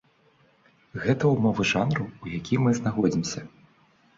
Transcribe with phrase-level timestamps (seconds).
[1.03, 3.49] Гэта ўмовы жанру, у якім мы знаходзімся.